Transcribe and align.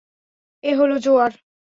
এ 0.63 0.71
হলো 0.75 0.95
জোয়ার। 0.97 1.31